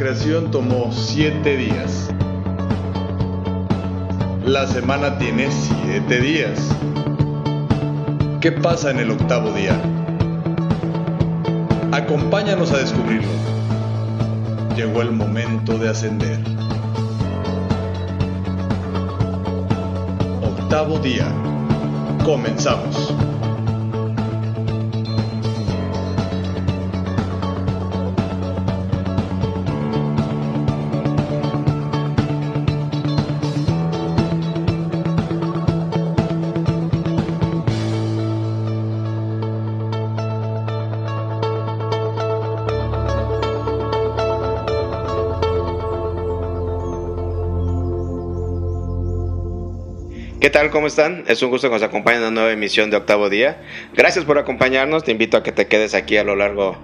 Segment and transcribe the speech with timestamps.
[0.00, 2.08] creación tomó siete días.
[4.46, 6.58] La semana tiene siete días.
[8.40, 9.78] ¿Qué pasa en el octavo día?
[11.92, 13.28] Acompáñanos a descubrirlo.
[14.74, 16.38] Llegó el momento de ascender.
[20.42, 21.26] Octavo día.
[22.24, 23.09] Comenzamos.
[50.50, 50.70] ¿Qué tal?
[50.70, 51.22] ¿Cómo están?
[51.28, 53.62] Es un gusto que nos acompañen en una nueva emisión de Octavo Día.
[53.94, 55.04] Gracias por acompañarnos.
[55.04, 56.76] Te invito a que te quedes aquí a lo largo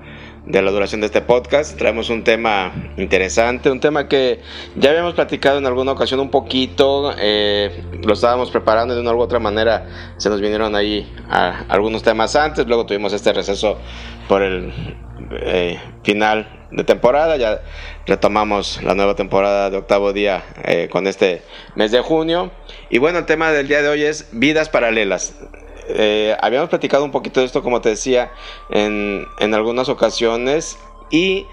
[0.45, 1.77] de la duración de este podcast.
[1.77, 4.39] Traemos un tema interesante, un tema que
[4.77, 7.13] ya habíamos platicado en alguna ocasión un poquito.
[7.19, 10.15] Eh, lo estábamos preparando de una u otra manera.
[10.17, 12.69] Se nos vinieron ahí algunos temas antes.
[12.69, 13.81] Luego tuvimos este receso
[14.29, 14.73] por el
[15.33, 17.37] eh, final de temporada.
[17.37, 17.61] Ya
[18.07, 21.43] retomamos la nueva temporada de octavo día eh, con este
[21.75, 22.51] mes de junio.
[22.91, 25.35] Y bueno, el tema del día de hoy es vidas paralelas.
[25.89, 28.31] Eh, habíamos platicado un poquito de esto, como te decía,
[28.71, 30.79] en, en algunas ocasiones.
[31.11, 31.47] Y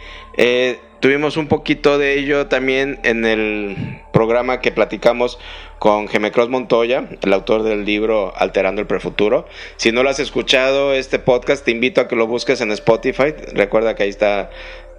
[1.04, 5.38] tuvimos un poquito de ello también en el programa que platicamos
[5.78, 9.46] con Gemecross Montoya, el autor del libro Alterando el Prefuturo.
[9.76, 13.34] Si no lo has escuchado este podcast, te invito a que lo busques en Spotify.
[13.52, 14.50] Recuerda que ahí está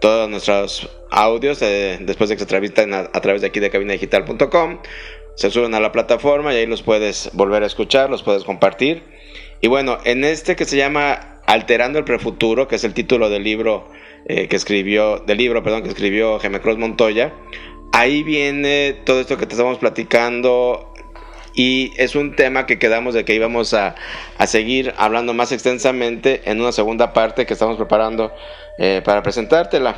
[0.03, 4.81] todos nuestros audios eh, después de que se entrevistan a, través de aquí de cabinadigital.com.
[5.37, 9.05] Se suben a la plataforma y ahí los puedes volver a escuchar, los puedes compartir.
[9.62, 13.44] Y bueno, en este que se llama Alterando el Prefuturo, que es el título del
[13.44, 13.88] libro
[14.27, 17.34] eh, que escribió, del libro, perdón, que escribió Cross Montoya,
[17.93, 20.94] ahí viene todo esto que te estamos platicando
[21.55, 23.94] y es un tema que quedamos de que íbamos a,
[24.38, 28.32] a seguir hablando más extensamente en una segunda parte que estamos preparando
[28.78, 29.94] eh, para presentártela.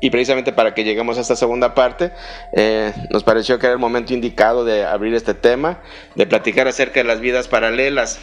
[0.00, 2.12] Y precisamente para que lleguemos a esta segunda parte,
[2.56, 5.82] eh, nos pareció que era el momento indicado de abrir este tema,
[6.14, 8.20] de platicar acerca de las vidas paralelas.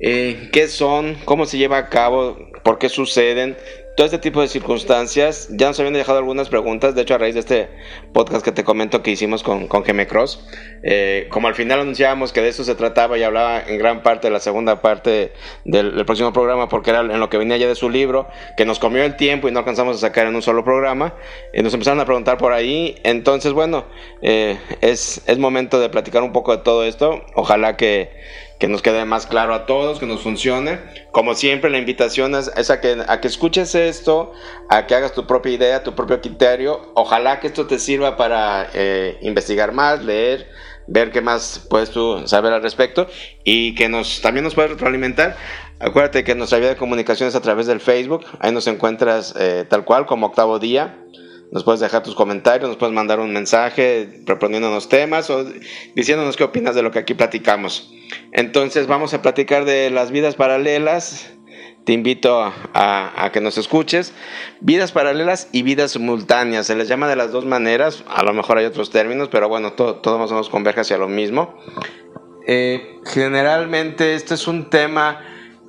[0.00, 1.16] Eh, ¿Qué son?
[1.24, 2.36] ¿Cómo se lleva a cabo?
[2.62, 3.56] ¿Por qué suceden?
[3.96, 5.48] todo este tipo de circunstancias.
[5.52, 7.68] Ya nos habían dejado algunas preguntas, de hecho a raíz de este
[8.12, 10.44] podcast que te comento que hicimos con, con Cross,
[10.82, 14.26] eh, como al final anunciábamos que de eso se trataba y hablaba en gran parte
[14.26, 15.32] de la segunda parte
[15.64, 18.78] del, próximo programa, porque era en lo que venía ya de su libro, que nos
[18.78, 21.14] comió el tiempo y no alcanzamos a sacar en un solo programa,
[21.52, 23.86] y nos empezaron a preguntar por ahí, entonces bueno,
[24.22, 28.10] eh, es, es momento de platicar un poco de todo esto, ojalá que
[28.58, 30.78] que nos quede más claro a todos, que nos funcione.
[31.10, 34.32] Como siempre, la invitación es, a, que, a que escuches esto,
[34.70, 36.92] a que hagas tu propia idea, tu propio criterio.
[36.94, 40.48] Ojalá que esto te sirva para eh, investigar más, leer,
[40.86, 43.06] ver qué más puedes tú saber al respecto
[43.42, 45.36] y que nos también nos puedes retroalimentar.
[45.80, 48.24] Acuérdate que nuestra vía de comunicación es a través del Facebook.
[48.38, 50.96] Ahí nos encuentras eh, tal cual como octavo día
[51.54, 55.46] nos puedes dejar tus comentarios, nos puedes mandar un mensaje proponiéndonos temas o
[55.94, 57.94] diciéndonos qué opinas de lo que aquí platicamos.
[58.32, 61.30] Entonces vamos a platicar de las vidas paralelas.
[61.84, 64.12] Te invito a, que nos escuches.
[64.62, 66.66] Vidas paralelas y vidas simultáneas.
[66.66, 68.02] Se les llama de las dos maneras.
[68.08, 71.06] A lo mejor hay otros términos, pero bueno, todo, todo más o menos hacia lo
[71.06, 71.56] mismo.
[72.48, 75.20] Eh, generalmente este es un tema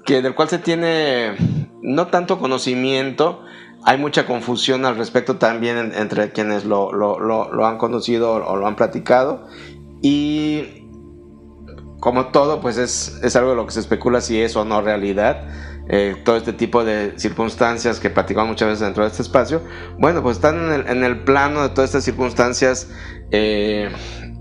[0.04, 1.36] que, del cual se tiene
[1.84, 3.45] no tanto conocimiento,
[3.86, 9.48] hay mucha confusión al respecto también entre quienes lo, han conocido o lo han platicado.
[10.02, 10.88] Y
[12.00, 15.48] como todo, pues es, algo de lo que se especula si es o no realidad.
[15.88, 19.62] Eh, todo este tipo de circunstancias que platicamos muchas veces dentro de este espacio,
[20.00, 22.90] bueno, pues están en el, plano de todas estas circunstancias
[23.30, 23.92] eh,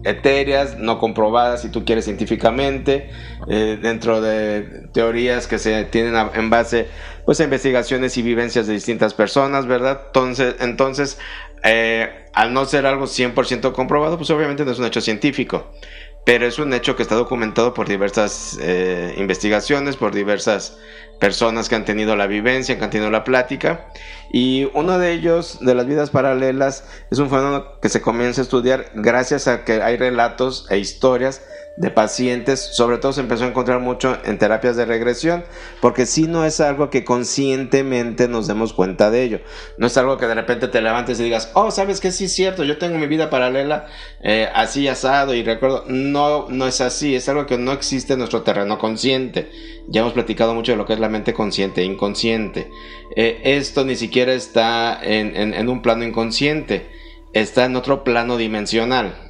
[0.04, 3.10] etéreas, no comprobadas, si tú quieres científicamente,
[3.48, 6.88] eh, dentro de teorías que se tienen en base
[7.24, 10.02] pues investigaciones y vivencias de distintas personas, ¿verdad?
[10.06, 11.18] Entonces, entonces
[11.66, 15.72] eh, al no ser algo 100% comprobado, pues obviamente no es un hecho científico,
[16.24, 20.76] pero es un hecho que está documentado por diversas eh, investigaciones, por diversas
[21.18, 23.86] personas que han tenido la vivencia, que han tenido la plática.
[24.30, 28.44] Y uno de ellos, de las vidas paralelas, es un fenómeno que se comienza a
[28.44, 31.42] estudiar gracias a que hay relatos e historias
[31.76, 35.44] de pacientes, sobre todo se empezó a encontrar mucho en terapias de regresión,
[35.80, 39.40] porque si no es algo que conscientemente nos demos cuenta de ello.
[39.76, 42.32] No es algo que de repente te levantes y digas, oh, sabes que sí es
[42.32, 43.86] cierto, yo tengo mi vida paralela
[44.22, 48.20] eh, así asado y recuerdo, no, no es así, es algo que no existe en
[48.20, 49.50] nuestro terreno consciente.
[49.88, 52.70] Ya hemos platicado mucho de lo que es la mente consciente e inconsciente.
[53.16, 56.86] Eh, esto ni siquiera está en, un plano inconsciente,
[57.32, 59.23] está en otro plano dimensional.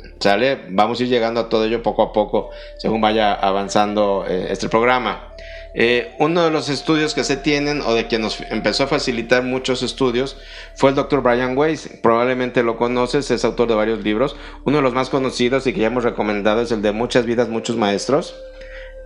[0.70, 4.68] Vamos a ir llegando a todo ello poco a poco según vaya avanzando eh, este
[4.68, 5.34] programa.
[5.76, 9.42] Eh, uno de los estudios que se tienen o de quien nos empezó a facilitar
[9.42, 10.36] muchos estudios
[10.76, 11.90] fue el doctor Brian Weiss.
[12.00, 14.36] Probablemente lo conoces, es autor de varios libros.
[14.64, 17.48] Uno de los más conocidos y que ya hemos recomendado es el de Muchas vidas,
[17.48, 18.36] muchos maestros.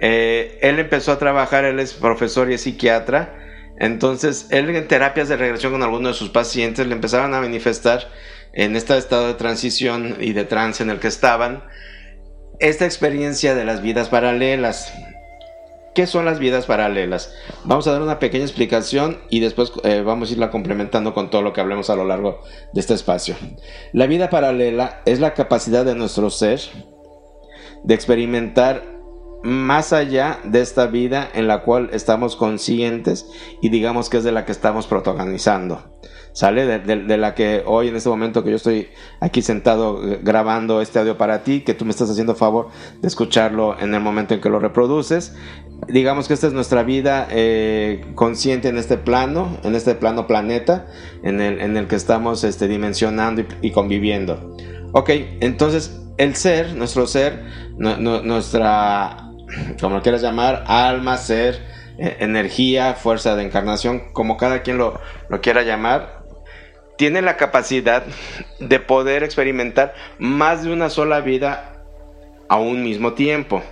[0.01, 3.35] Eh, él empezó a trabajar, él es profesor y es psiquiatra.
[3.79, 8.09] Entonces, él en terapias de regresión con algunos de sus pacientes le empezaron a manifestar
[8.53, 11.65] en este estado de transición y de trance en el que estaban
[12.61, 14.93] esta experiencia de las vidas paralelas.
[15.95, 17.35] ¿Qué son las vidas paralelas?
[17.65, 21.43] Vamos a dar una pequeña explicación y después eh, vamos a irla complementando con todo
[21.43, 22.43] lo que hablemos a lo largo
[22.73, 23.37] de este espacio.
[23.93, 26.61] La vida paralela es la capacidad de nuestro ser
[27.83, 28.85] de experimentar
[29.43, 33.27] más allá de esta vida en la cual estamos conscientes
[33.63, 35.99] y digamos que es de la que estamos protagonizando
[36.39, 40.81] sale de, la que hoy en este momento que yo estoy aquí sentado eh, grabando
[40.81, 42.69] este audio para ti, que tú me estás haciendo favor
[43.01, 45.35] de escucharlo en el momento en que lo reproduces.
[45.89, 50.87] Digamos que esta es nuestra vida eh, consciente en este plano, en este plano planeta,
[51.25, 54.57] en el, en el que estamos este, dimensionando y, conviviendo.
[54.93, 57.43] Ok, entonces el ser, nuestro ser,
[57.79, 59.33] nuestra,
[59.81, 61.67] como lo quieras llamar, alma, ser,
[61.99, 66.18] eh, energía, fuerza de encarnación, como cada quien lo, lo quiera llamar,
[66.99, 68.03] tiene la capacidad
[68.59, 71.85] de poder experimentar más de una sola vida
[72.49, 73.63] a un mismo tiempo.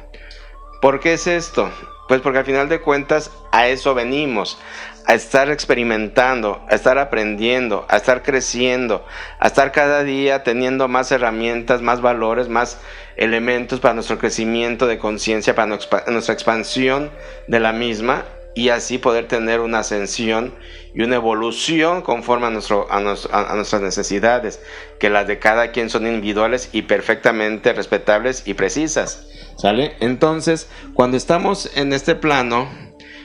[0.80, 1.70] ¿Por qué es esto?
[2.06, 4.58] Pues porque al final de cuentas a eso venimos,
[5.06, 9.04] a estar experimentando, a estar aprendiendo, a estar creciendo,
[9.40, 12.78] a estar cada día teniendo más herramientas, más valores, más
[13.16, 17.10] elementos para nuestro crecimiento de conciencia, para nuestra expansión
[17.48, 18.24] de la misma
[18.56, 20.54] y así poder tener una ascensión
[20.94, 24.60] y una evolución conforme a, nuestro, a, nuestras necesidades,
[24.98, 29.28] que las de cada quien son individuales y perfectamente respetables y precisas.
[29.58, 29.94] ¿Sale?
[30.00, 32.68] Entonces, cuando estamos en este plano,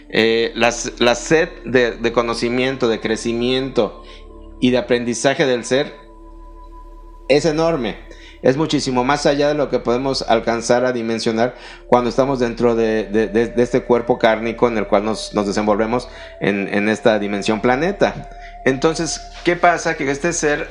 [0.10, 4.04] eh, la sed de, de conocimiento, de crecimiento
[4.60, 5.94] y de aprendizaje del ser
[7.30, 8.11] es enorme
[8.42, 11.56] es muchísimo más allá de lo que podemos alcanzar a dimensionar
[11.88, 16.10] cuando estamos dentro de, este cuerpo cárnico en el cual nos, desenvolvemos
[16.40, 18.30] en, esta dimensión planeta.
[18.66, 19.96] Entonces, ¿qué pasa?
[19.96, 20.68] Que este ser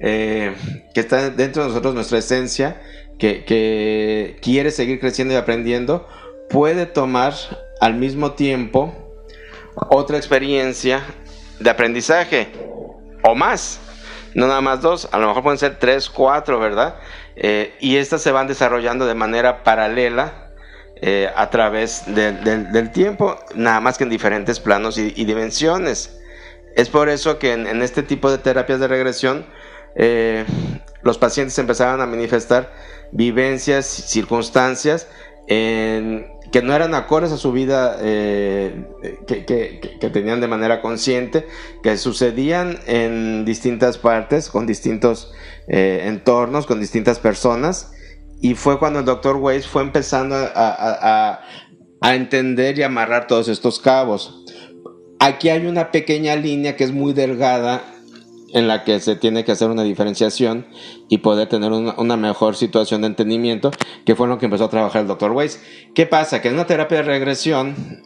[0.00, 0.54] eh,
[0.94, 2.80] que está dentro de nosotros, nuestra esencia,
[3.18, 6.06] que, que quiere seguir creciendo y aprendiendo,
[6.50, 7.34] puede tomar
[7.80, 8.94] al mismo tiempo
[9.90, 11.02] otra experiencia
[11.58, 12.48] de aprendizaje
[13.22, 13.80] o más
[14.36, 16.96] no nada más dos, a lo mejor pueden ser tres, cuatro, ¿verdad?
[17.36, 20.50] Eh, y estas se van desarrollando de manera paralela
[21.00, 26.20] eh, a través del tiempo, nada más que en diferentes planos y, dimensiones.
[26.74, 29.46] Es por eso que en, este tipo de terapias de regresión,
[29.94, 30.44] eh,
[31.00, 32.70] los pacientes empezaban a manifestar
[33.12, 35.08] vivencias, circunstancias
[35.46, 38.86] en que no eran acordes a su vida eh,
[39.26, 41.46] que, tenían de manera consciente,
[41.82, 45.32] que sucedían en distintas partes, con distintos
[45.68, 47.92] eh, entornos, con distintas personas.
[48.40, 51.40] Y fue cuando el doctor Weiss fue empezando a,
[52.00, 54.44] a entender y amarrar todos estos cabos.
[55.18, 57.95] Aquí hay una pequeña línea que es muy delgada
[58.52, 60.66] en la que se tiene que hacer una diferenciación
[61.08, 63.70] y poder tener una, mejor situación de entendimiento,
[64.04, 65.60] que fue lo que empezó a trabajar el doctor Weiss.
[65.94, 66.40] ¿Qué pasa?
[66.40, 68.02] Que en una terapia de regresión,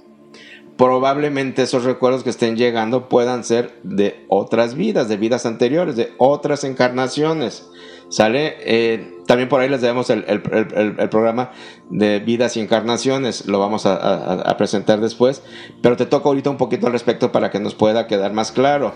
[0.77, 6.13] probablemente esos recuerdos que estén llegando puedan ser de otras vidas, de vidas anteriores, de
[6.19, 7.67] otras encarnaciones.
[8.09, 8.57] ¿Sale?
[8.63, 11.53] Eh, también por ahí les debemos el, programa
[11.91, 15.45] de vidas y encarnaciones, lo vamos a, a presentar después,
[15.81, 18.93] pero te toco ahorita un poquito al respecto para que nos pueda quedar más claro.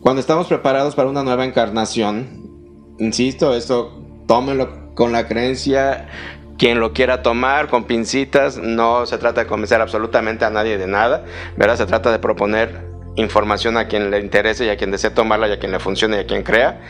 [0.00, 6.08] Cuando estamos preparados para una nueva encarnación, insisto, esto tómenlo con la creencia,
[6.56, 10.86] quien lo quiera tomar con pincitas, no se trata de convencer absolutamente a nadie de
[10.86, 11.26] nada,
[11.58, 11.76] ¿verdad?
[11.76, 15.52] Se trata de proponer información a quien le interese y a quien desee tomarla y
[15.52, 16.80] a quien le funcione y a quien crea.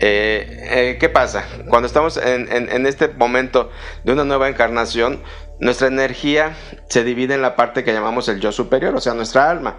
[0.00, 1.44] Eh, eh, ¿Qué pasa?
[1.68, 3.70] Cuando estamos en, en, este momento
[4.04, 5.22] de una nueva encarnación,
[5.60, 6.56] nuestra energía
[6.88, 9.78] se divide en la parte que llamamos el yo superior, o sea, nuestra alma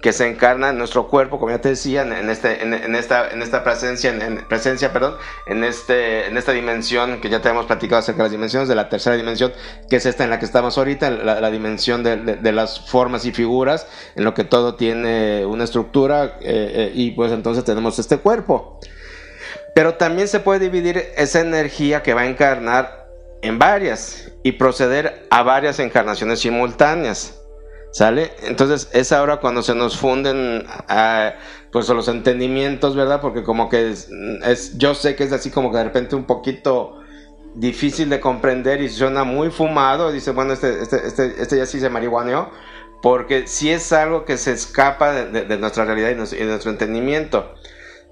[0.00, 3.42] que se encarna en nuestro cuerpo, como ya te decía, en, este, en, esta, en
[3.42, 7.98] esta presencia, en, presencia, perdón, en, este, en esta dimensión que ya te hemos platicado
[7.98, 9.52] acerca de las dimensiones, de la tercera dimensión,
[9.90, 13.88] que es esta en la que estamos ahorita, la, dimensión de, las formas y figuras,
[14.14, 18.78] en lo que todo tiene una estructura, eh, eh, y pues entonces tenemos este cuerpo.
[19.74, 23.08] Pero también se puede dividir esa energía que va a encarnar
[23.42, 27.38] en varias y proceder a varias encarnaciones simultáneas.
[27.90, 28.32] ¿Sale?
[28.42, 31.34] Entonces es ahora cuando se nos funden ah,
[31.72, 33.20] pues los entendimientos, ¿verdad?
[33.20, 34.10] Porque como que es,
[34.76, 37.00] yo sé que es así como que de repente un poquito
[37.54, 40.12] difícil de comprender y suena muy fumado.
[40.12, 42.50] Dice, bueno, este, este, este, este ya sí se marihuaneó.
[43.00, 47.54] Porque si es algo que se escapa de, nuestra realidad y, y de nuestro entendimiento.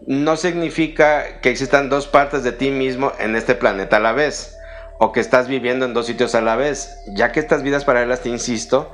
[0.06, 4.54] No significa que existan dos partes de ti mismo en este planeta a la vez.
[4.99, 6.97] O que estás viviendo en dos sitios a la vez.
[7.14, 8.92] Ya que estas vidas paralelas, te insisto,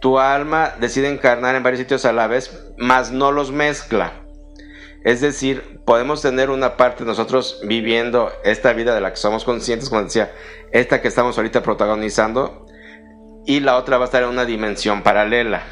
[0.00, 4.12] tu alma decide encarnar en varios sitios a la vez, mas no los mezcla.
[5.04, 9.44] Es decir, podemos tener una parte de nosotros viviendo esta vida de la que somos
[9.44, 10.32] conscientes, como decía,
[10.72, 12.66] esta que estamos ahorita protagonizando,
[13.46, 15.62] y la otra va a estar en una dimensión paralela.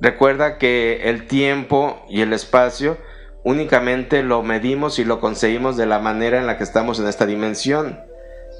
[0.00, 2.98] Recuerda que el tiempo y el espacio
[3.44, 7.26] únicamente lo medimos y lo conseguimos de la manera en la que estamos en esta
[7.26, 8.00] dimensión.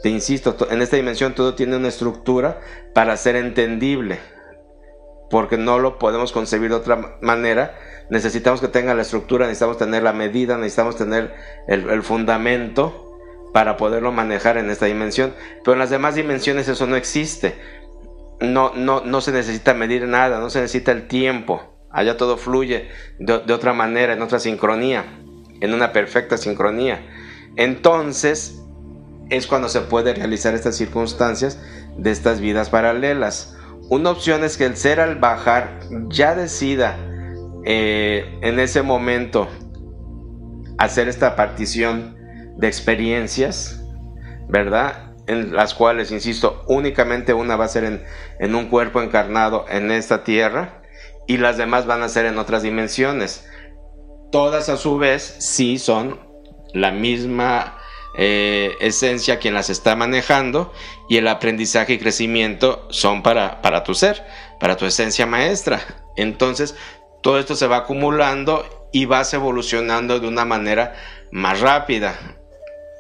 [0.02, 2.61] Te insisto, en esta dimensión todo tiene una estructura
[2.95, 4.19] para ser entendible,
[5.30, 7.78] porque no lo podemos concebir de otra manera.
[8.09, 11.35] Necesitamos que tenga la estructura, necesitamos tener la medida, necesitamos tener
[11.69, 13.19] el, fundamento
[13.52, 15.35] para poderlo manejar en esta dimensión.
[15.62, 17.54] Pero en las demás dimensiones eso no existe.
[18.40, 21.62] No, no, no se necesita medir nada, no se necesita el tiempo.
[21.90, 22.88] Allá todo fluye
[23.19, 25.04] de otra manera, en otra sincronía,
[25.61, 27.04] en una perfecta sincronía.
[27.57, 28.60] Entonces,
[29.30, 31.58] es cuando se puede realizar estas circunstancias
[31.96, 33.56] de estas vidas paralelas.
[33.88, 36.99] Una opción es que el ser al bajar ya decida
[37.64, 39.49] eh, en ese momento
[40.78, 42.16] hacer esta partición
[42.56, 43.82] de experiencias,
[44.49, 45.12] ¿verdad?
[45.26, 48.04] En las cuales, insisto, únicamente una va a ser en,
[48.38, 50.82] en un cuerpo encarnado en esta tierra
[51.26, 53.46] y las demás van a ser en otras dimensiones.
[54.32, 56.18] Todas a su vez sí son
[56.72, 57.79] la misma
[58.14, 60.73] eh, esencia quien las está manejando
[61.09, 64.25] y el aprendizaje y crecimiento son para, para tu ser,
[64.59, 65.81] para tu esencia maestra.
[66.17, 66.75] Entonces,
[67.23, 70.95] todo esto se va acumulando y vas evolucionando de una manera
[71.31, 72.19] más rápida.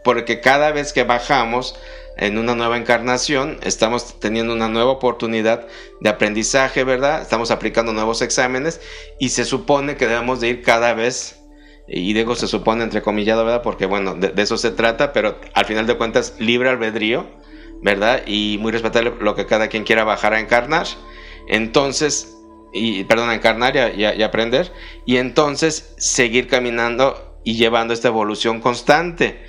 [0.04, 1.78] Porque cada vez que bajamos
[2.16, 5.66] en una nueva encarnación, estamos teniendo una nueva oportunidad
[6.00, 7.22] de aprendizaje, ¿verdad?
[7.22, 8.80] Estamos aplicando nuevos exámenes
[9.18, 11.39] y se supone que debemos de ir cada vez
[11.92, 13.62] y digo se supone entrecomillado, ¿verdad?
[13.62, 17.26] Porque bueno, de, eso se trata, pero al final de cuentas libre albedrío,
[17.82, 18.22] ¿verdad?
[18.26, 20.86] Y muy respetable lo que cada quien quiera bajar a encarnar.
[21.48, 22.36] Entonces,
[22.72, 24.72] y perdón, a encarnar y, aprender,
[25.04, 29.40] y entonces seguir caminando y llevando esta evolución constante.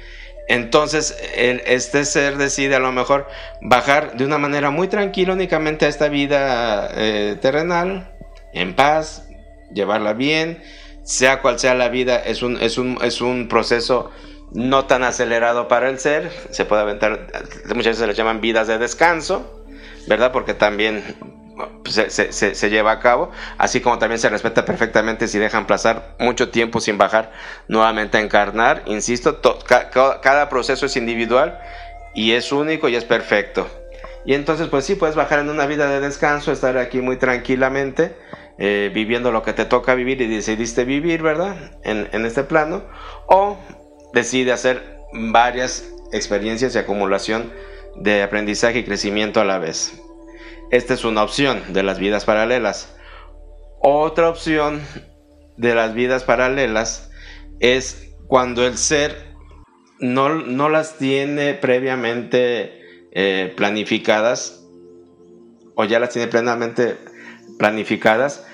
[0.48, 3.28] Entonces, este ser decide a lo mejor
[3.62, 8.12] bajar de una manera muy tranquila únicamente a esta vida eh, terrenal,
[8.52, 9.28] en paz,
[9.72, 10.62] llevarla bien,
[11.04, 14.12] sea cual sea la vida, es un, es un, es un proceso
[14.52, 16.32] no tan acelerado para el ser.
[16.52, 17.28] Se puede aventar,
[17.68, 19.64] muchas veces se les llaman vidas de descanso,
[20.08, 20.32] ¿verdad?
[20.32, 21.16] Porque también
[21.84, 26.16] pues, se, se, lleva a cabo, así como también se respeta perfectamente si dejan pasar
[26.20, 27.32] mucho tiempo sin bajar
[27.68, 28.84] nuevamente a encarnar.
[28.86, 29.40] Insisto,
[30.22, 31.60] cada proceso es individual
[32.14, 33.68] y es único y es perfecto.
[34.24, 38.16] Y entonces, pues sí, puedes bajar en una vida de descanso, estar aquí muy tranquilamente
[38.64, 41.80] eh, viviendo lo que te toca vivir y decidiste vivir, ¿verdad?
[41.84, 42.84] En, este plano.
[43.26, 43.58] O
[44.14, 47.52] decide hacer varias experiencias y acumulación
[47.96, 50.00] de aprendizaje y crecimiento a la vez.
[50.70, 52.96] Esta es una opción de las vidas paralelas.
[53.82, 54.80] Otra opción
[55.58, 57.10] de las vidas paralelas
[57.60, 59.34] es cuando el ser
[60.00, 64.64] no, no las tiene previamente eh, planificadas
[65.74, 66.96] o ya las tiene plenamente
[67.58, 68.46] planificadas,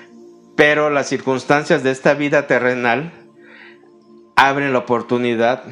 [0.58, 3.12] pero las circunstancias de esta vida terrenal
[4.34, 5.62] abren la oportunidad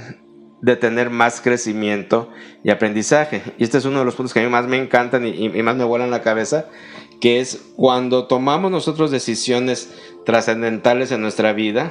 [0.63, 2.31] de tener más crecimiento
[2.63, 3.43] y aprendizaje.
[3.59, 5.75] Y este es uno de los puntos que a mí más me encantan y, más
[5.75, 6.67] me vuelan la cabeza,
[7.21, 9.93] que es cuando tomamos nosotros decisiones
[10.25, 11.91] trascendentales en nuestra vida,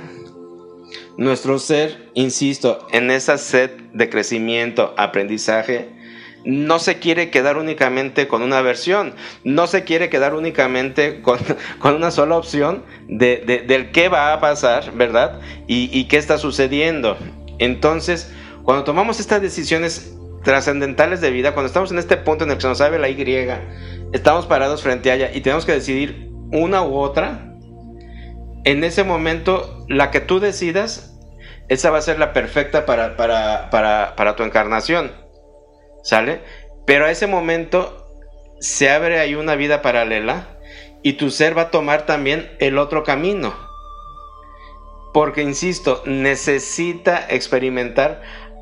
[1.17, 5.89] nuestro ser, insisto, en esa sed de crecimiento, aprendizaje,
[6.45, 11.39] no se quiere quedar únicamente con una versión, no se quiere quedar únicamente con,
[11.95, 15.41] una sola opción de, del qué va a pasar, ¿verdad?
[15.67, 17.17] Y, qué está sucediendo.
[17.57, 18.31] Entonces,
[18.63, 22.61] cuando tomamos estas decisiones trascendentales de vida, cuando estamos en este punto en el que
[22.61, 23.17] se nos sabe la Y,
[24.13, 27.51] estamos parados frente a ella y tenemos que decidir una u otra,
[28.63, 31.15] en ese momento, la que tú decidas,
[31.69, 35.24] esa va a ser la perfecta para, para, para, para tu encarnación.
[36.05, 36.39] ¿Sale?
[36.85, 38.05] Pero a ese momento
[38.59, 40.59] se abre ahí una vida paralela
[41.01, 43.55] y tu ser va a tomar también el otro camino.
[45.15, 48.21] Porque, insisto, necesita experimentar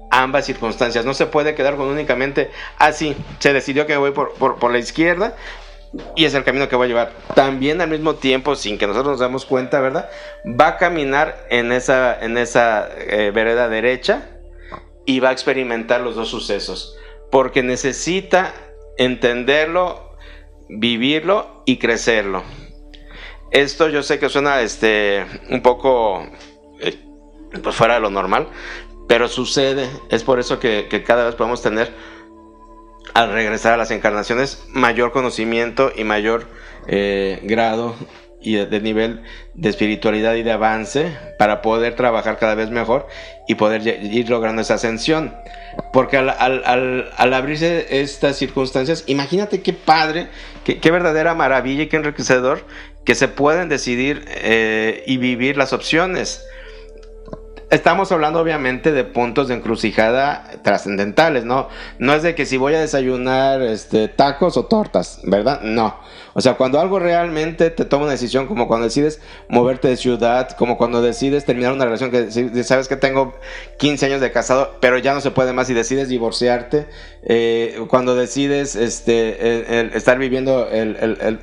[0.10, 1.04] ambas circunstancias.
[1.04, 4.80] No se puede quedar con únicamente, así, ah, se decidió que voy por, por, la
[4.80, 5.36] izquierda
[6.16, 7.12] y es el camino que voy a llevar.
[7.36, 10.10] También al mismo tiempo, sin que nosotros nos demos cuenta, ¿verdad?
[10.46, 14.30] Va a caminar en esa, en esa eh, vereda derecha
[15.06, 16.96] y va a experimentar los dos sucesos.
[17.34, 18.54] Porque necesita
[18.96, 20.16] entenderlo,
[20.70, 22.44] vivirlo y crecerlo.
[23.50, 26.28] Esto yo sé que suena este, un poco
[26.80, 26.96] eh,
[27.64, 28.50] pues fuera de lo normal,
[29.08, 31.92] pero sucede, es por eso que, cada vez podemos tener,
[33.16, 36.46] al regresar a las encarnaciones, mayor conocimiento y mayor
[36.86, 37.96] eh, grado
[38.44, 39.24] y de, nivel
[39.54, 43.08] de espiritualidad y de avance para poder trabajar cada vez mejor
[43.48, 45.34] y poder ir logrando esa ascensión.
[45.92, 50.28] Porque al, abrirse estas circunstancias, imagínate qué padre,
[50.64, 52.66] qué, verdadera maravilla y qué enriquecedor
[53.06, 56.44] que se pueden decidir eh, y vivir las opciones.
[57.72, 61.70] Estamos hablando obviamente de puntos de encrucijada trascendentales, ¿no?
[61.98, 65.62] No es de que si voy a desayunar este, tacos o tortas, ¿verdad?
[65.62, 65.98] No.
[66.34, 70.50] O sea, cuando algo realmente te toma una decisión, como cuando decides moverte de ciudad,
[70.58, 73.36] como cuando decides terminar una relación que sabes que tengo
[73.78, 76.88] 15 años de casado, pero ya no se puede más y decides divorciarte,
[77.24, 80.68] eh, cuando decides este, estar viviendo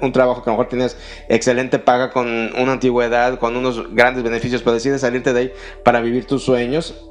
[0.00, 0.96] un trabajo que a lo mejor tienes
[1.28, 5.52] excelente paga con una antigüedad, con unos grandes beneficios, pero decides salirte de ahí
[5.84, 7.06] para vivir tus sueños,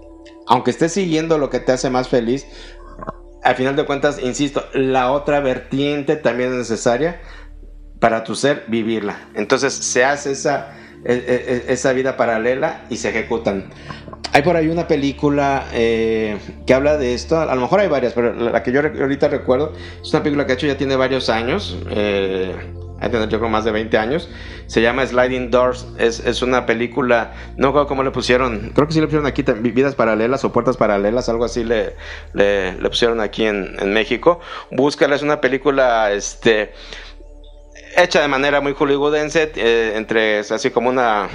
[0.48, 2.46] aunque estés siguiendo lo que te hace más feliz,
[3.42, 7.22] al final de cuentas, insisto, la otra vertiente también es necesaria
[8.00, 9.28] para tu ser vivirla.
[9.34, 13.70] Entonces se hace esa, e, e, e, esa vida paralela y se ejecutan.
[14.32, 18.14] Hay por ahí una película eh, que habla de esto, a lo mejor hay varias,
[18.14, 21.30] pero la que yo ahorita recuerdo es una película que ha hecho ya tiene varios
[21.30, 22.54] años, eh,
[23.02, 24.30] hay tener yo creo más de 20 años,
[24.68, 28.94] se llama Sliding Doors, es, es una película, no creo cómo le pusieron, creo que
[28.94, 31.96] sí le pusieron aquí vidas paralelas o puertas paralelas, algo así le,
[32.34, 36.74] le, pusieron aquí en, en México, búscala, es una película, este
[37.96, 41.30] hecha de manera muy hollywoodense, eh, entre así como una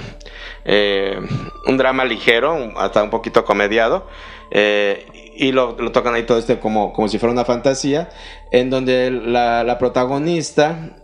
[0.63, 1.19] eh,
[1.67, 4.07] un drama ligero, hasta un poquito comediado.
[4.51, 5.05] Eh,
[5.37, 8.09] y lo, tocan ahí todo este como, como si fuera una fantasía,
[8.51, 10.97] en donde la, protagonista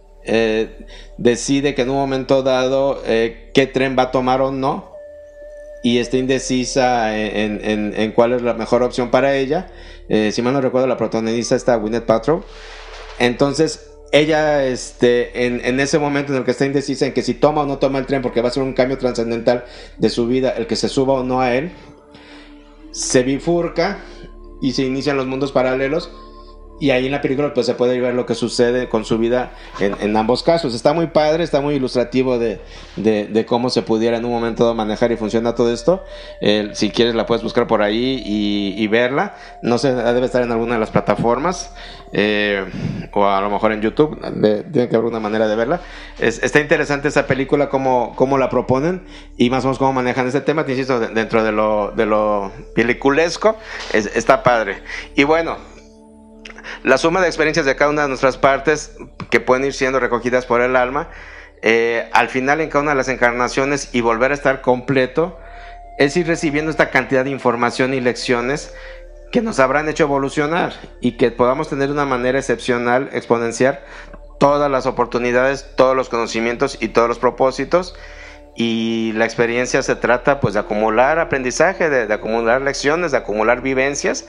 [1.17, 4.91] decide que en un momento dado qué tren va a tomar o no,
[5.83, 9.67] y está indecisa en, en, cuál es la mejor opción para ella.
[10.31, 12.45] si mal no recuerdo, la protagonista está Gwyneth Paltrow.
[13.19, 17.61] Entonces, ella, este, en, ese momento en el que está indecisa en que si toma
[17.61, 19.65] o no toma el tren, porque va a ser un cambio trascendental
[19.97, 21.71] de su vida, el que se suba o no a él,
[22.91, 23.99] se bifurca
[24.61, 26.11] y se inician los mundos paralelos
[26.81, 29.51] y ahí en la película pues se puede ver lo que sucede con su vida
[29.79, 30.73] en, ambos casos.
[30.73, 32.59] Está muy padre, está muy ilustrativo de,
[33.47, 36.03] cómo se pudiera en un momento manejar y funciona todo esto.
[36.73, 39.35] si quieres la puedes buscar por ahí y, verla.
[39.61, 41.71] No sé, debe estar en alguna de las plataformas
[42.13, 42.65] eh,
[43.13, 44.19] o a lo mejor en YouTube.
[44.73, 45.81] tiene que haber una manera de verla.
[46.17, 49.03] está interesante esa película, cómo, cómo la proponen
[49.37, 50.65] y más o menos cómo manejan ese tema.
[50.65, 53.55] Te insisto, dentro de lo, de lo peliculesco,
[53.93, 54.81] está padre.
[55.13, 55.57] Y bueno,
[56.83, 58.95] la suma de experiencias de cada una de nuestras partes,
[59.29, 61.09] que pueden ir siendo recogidas por el alma,
[61.61, 65.37] eh, al final en cada una de las encarnaciones y volver a estar completo,
[65.97, 68.73] es ir recibiendo esta cantidad de información y lecciones
[69.31, 73.79] que nos habrán hecho evolucionar y que podamos tener una manera excepcional, exponencial,
[74.39, 77.95] todas las oportunidades, todos los conocimientos y todos los propósitos
[78.55, 84.27] y la experiencia se trata pues de acumular aprendizaje, de, acumular lecciones, de acumular vivencias.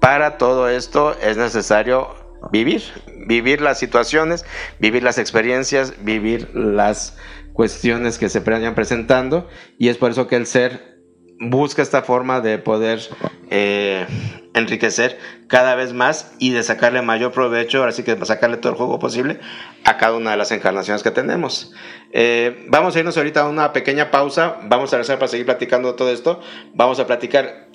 [0.00, 2.14] Para todo esto es necesario
[2.52, 2.82] vivir,
[3.26, 4.44] vivir las situaciones,
[4.78, 7.16] vivir las experiencias, vivir las
[7.52, 9.48] cuestiones que se vayan presentando
[9.78, 10.93] y es por eso que el ser
[11.50, 13.00] busca esta forma de poder
[13.50, 14.06] eh,
[14.54, 18.78] enriquecer cada vez más y de sacarle mayor provecho, ahora sí que sacarle todo el
[18.78, 19.40] juego posible
[19.84, 21.72] a cada una de las encarnaciones que tenemos.
[22.12, 25.94] Eh, vamos a irnos ahorita a una pequeña pausa, vamos a regresar para seguir platicando
[25.94, 26.40] todo esto,
[26.72, 27.68] vamos a platicar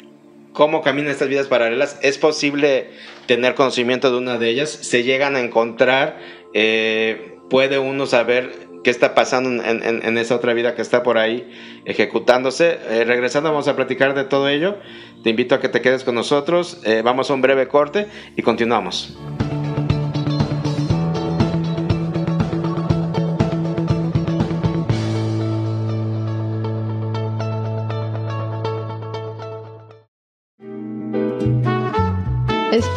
[0.54, 2.92] cómo caminan estas vidas paralelas, es posible
[3.28, 6.18] tener conocimiento de una de ellas, se llegan a encontrar,
[6.54, 11.52] eh, puede uno saber qué está pasando en, esa otra vida que está por ahí
[11.86, 12.80] ejecutándose.
[12.90, 14.78] Eh, regresando vamos a platicar de todo ello.
[15.24, 16.80] Te invito a que te quedes con nosotros.
[16.84, 19.18] Eh, vamos a un breve corte y continuamos.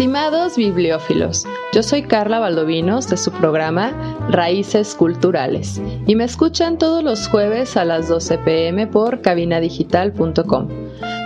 [0.03, 3.93] Estimados bibliófilos, yo soy Carla Valdovinos de su programa
[4.31, 10.69] Raíces Culturales y me escuchan todos los jueves a las 12 pm por cabinadigital.com.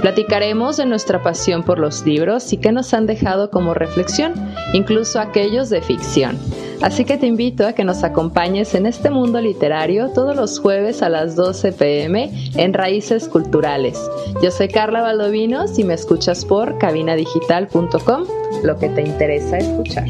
[0.00, 4.34] Platicaremos de nuestra pasión por los libros y qué nos han dejado como reflexión,
[4.72, 6.38] incluso aquellos de ficción.
[6.82, 11.02] Así que te invito a que nos acompañes en este mundo literario todos los jueves
[11.02, 13.98] a las 12 pm en Raíces Culturales.
[14.42, 18.24] Yo soy Carla Valdovinos y me escuchas por cabinadigital.com,
[18.62, 20.06] lo que te interesa escuchar.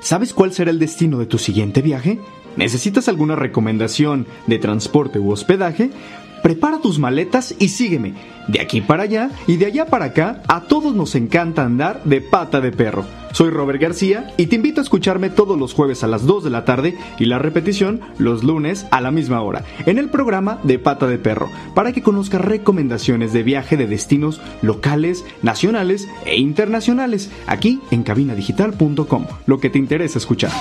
[0.00, 2.18] ¿Sabes cuál será el destino de tu siguiente viaje?
[2.60, 5.90] ¿Necesitas alguna recomendación de transporte u hospedaje?
[6.42, 8.12] Prepara tus maletas y sígueme.
[8.48, 12.20] De aquí para allá y de allá para acá, a todos nos encanta andar de
[12.20, 13.06] pata de perro.
[13.32, 16.50] Soy Robert García y te invito a escucharme todos los jueves a las 2 de
[16.50, 20.78] la tarde y la repetición los lunes a la misma hora, en el programa de
[20.78, 27.30] pata de perro, para que conozcas recomendaciones de viaje de destinos locales, nacionales e internacionales,
[27.46, 30.52] aquí en cabinadigital.com, lo que te interesa escuchar.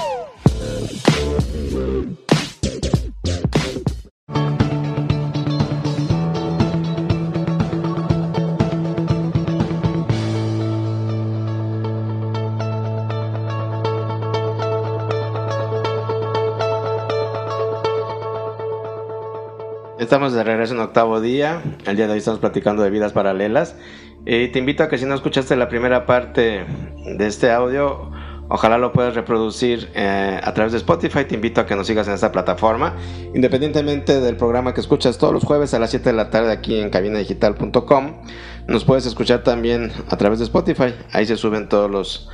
[20.00, 21.62] Estamos de regreso en octavo día.
[21.86, 23.76] El día de hoy estamos platicando de vidas paralelas.
[24.26, 26.64] Y te invito a que si no escuchaste la primera parte
[27.18, 28.10] de este audio,
[28.48, 31.26] ojalá lo puedas reproducir eh, a través de Spotify.
[31.26, 32.96] Te invito a que nos sigas en esta plataforma.
[33.36, 36.80] Independientemente del programa que escuchas todos los jueves a las 7 de la tarde aquí
[36.80, 38.22] en cabinadigital.com,
[38.68, 40.96] nos puedes escuchar también a través de Spotify.
[41.12, 42.30] Ahí se suben todos los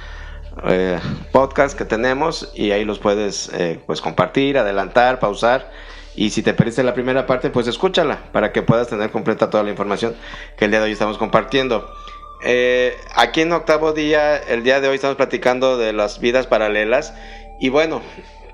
[0.67, 0.99] eh,
[1.31, 5.71] podcasts que tenemos y ahí los puedes eh, pues compartir, adelantar, pausar
[6.15, 9.63] y si te perdiste la primera parte, pues escúchala para que puedas tener completa toda
[9.63, 10.15] la información
[10.57, 11.89] que el día de hoy estamos compartiendo.
[12.43, 17.13] Eh, aquí en octavo día, el día de hoy estamos platicando de las vidas paralelas.
[17.59, 18.01] Y bueno,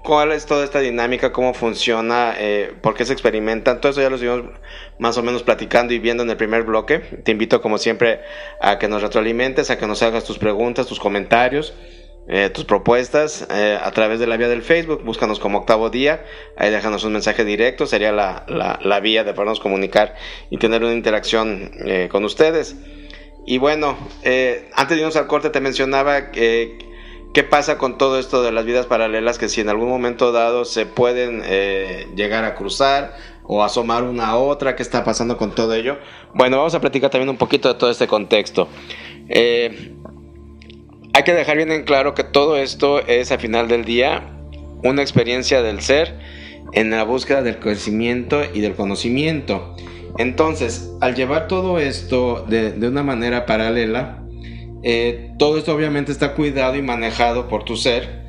[0.03, 1.31] ¿cuál es toda esta dinámica?
[1.31, 2.33] ¿Cómo funciona?
[2.37, 3.81] Eh, ¿Por qué se experimentan?
[3.81, 4.51] Todo eso ya lo estuvimos
[4.97, 6.99] más o menos platicando y viendo en el primer bloque.
[6.99, 8.21] Te invito como siempre
[8.59, 11.73] a que nos retroalimentes, a que nos hagas tus preguntas, tus comentarios.
[12.27, 15.03] Eh, tus propuestas eh, a través de la vía del Facebook.
[15.03, 16.23] Búscanos como octavo día.
[16.55, 17.87] Ahí déjanos un mensaje directo.
[17.87, 20.15] Sería la, la, vía de podernos comunicar
[20.49, 22.75] y tener una interacción eh, con ustedes.
[23.45, 23.97] Y bueno,
[24.75, 28.85] antes de irnos al corte te mencionaba qué pasa con todo esto de las vidas
[28.85, 31.41] paralelas que si en algún momento dado se pueden
[32.15, 35.97] llegar a cruzar o asomar una a otra, qué está pasando con todo ello.
[36.35, 38.67] Bueno, vamos a platicar también un poquito de todo este contexto.
[41.13, 44.23] Hay que dejar bien en claro que todo esto es al final del día
[44.83, 46.17] una experiencia del ser
[46.73, 49.75] en la búsqueda del crecimiento y del conocimiento.
[50.17, 54.23] Entonces, al llevar todo esto de, una manera paralela,
[54.83, 58.21] eh, todo esto obviamente está cuidado y manejado por tu ser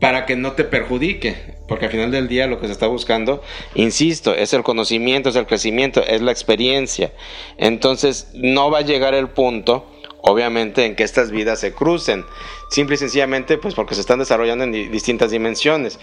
[0.00, 3.42] para que no te perjudique, porque al final del día lo que se está buscando,
[3.74, 7.12] insisto, es el conocimiento, es el crecimiento, es la experiencia.
[7.56, 9.86] Entonces, no va a llegar el punto
[10.26, 12.24] obviamente en que estas vidas se crucen,
[12.68, 15.98] simple y sencillamente pues porque se están desarrollando en distintas dimensiones.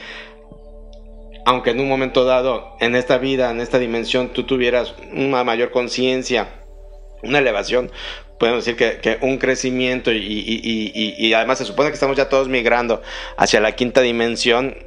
[1.46, 5.72] Aunque en un momento dado, en esta vida, en esta dimensión, tú tuvieras una mayor
[5.72, 6.48] conciencia,
[7.22, 7.92] una elevación,
[8.40, 13.02] podemos decir que, un crecimiento y, además se supone que estamos ya todos migrando
[13.36, 14.78] hacia la quinta dimensión,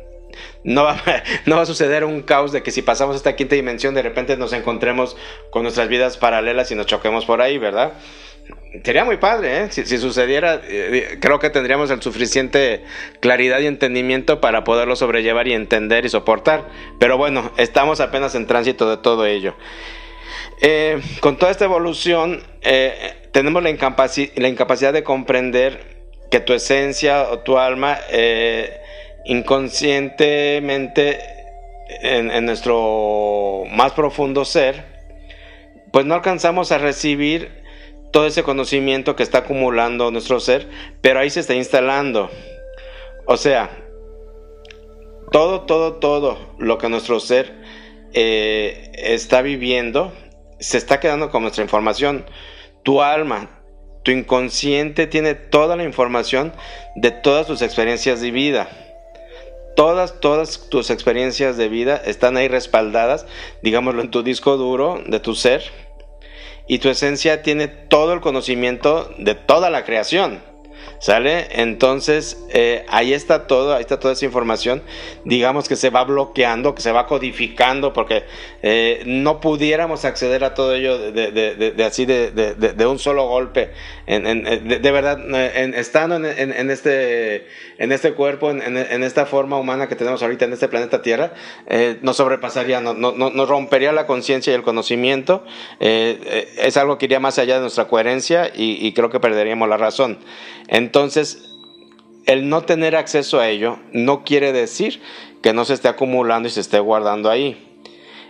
[0.64, 1.02] no va,
[1.44, 4.38] no va, a suceder un caos de que si pasamos esta quinta dimensión de repente
[4.38, 5.18] nos encontremos
[5.50, 7.92] con nuestras vidas paralelas y nos choquemos por ahí, ¿verdad?
[8.84, 9.68] Sería muy padre, ¿eh?
[9.70, 12.84] si, sucediera, eh, creo que tendríamos el suficiente
[13.20, 16.68] claridad y entendimiento para poderlo sobrellevar y entender y soportar.
[16.98, 19.54] Pero bueno, estamos apenas en tránsito de todo ello.
[20.60, 22.42] Eh, con toda esta evolución,
[23.32, 25.96] tenemos la, la, incapacidad de comprender
[26.30, 27.98] que tu esencia o tu alma,
[29.24, 31.18] inconscientemente,
[32.02, 34.84] en nuestro más profundo ser,
[35.92, 37.65] pues no alcanzamos a recibir
[38.12, 40.68] todo ese conocimiento que está acumulando nuestro ser,
[41.00, 42.30] pero ahí se está instalando.
[43.26, 43.70] O sea,
[45.32, 47.52] todo, todo, todo lo que nuestro ser
[48.12, 50.12] eh, está viviendo
[50.58, 52.24] se está quedando con nuestra información.
[52.82, 53.62] Tu alma,
[54.02, 56.52] tu inconsciente tiene toda la información
[56.94, 58.68] de todas tus experiencias de vida.
[59.74, 63.26] Todas, todas tus experiencias de vida están ahí respaldadas,
[63.62, 65.62] digámoslo, en tu disco duro de tu ser
[66.66, 70.40] y tu esencia tiene todo el conocimiento de toda la creación.
[70.98, 71.48] ¿Sale?
[71.50, 74.82] Entonces, eh, ahí está todo, ahí está toda esa información.
[75.24, 78.24] Digamos que se va bloqueando, que se va codificando, porque
[78.62, 83.70] eh, no pudiéramos acceder a todo ello de, así de, un solo golpe.
[84.06, 85.18] de, verdad,
[85.74, 87.46] estando en, este,
[87.78, 91.34] en este cuerpo, en, esta forma humana que tenemos ahorita en este planeta Tierra,
[91.68, 95.44] eh, nos sobrepasaría, no, no, nos rompería la conciencia y el conocimiento.
[95.78, 100.18] es algo que iría más allá de nuestra coherencia y creo que perderíamos la razón.
[100.68, 101.46] Entonces,
[102.26, 105.00] el no tener acceso a ello no quiere decir
[105.42, 107.80] que no se esté acumulando y se esté guardando ahí.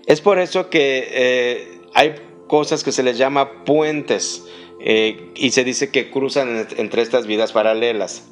[0.07, 2.15] Es por eso que eh, hay
[2.47, 4.45] cosas que se les llama puentes
[4.81, 8.29] eh, y se dice que cruzan entre estas vidas paralelas.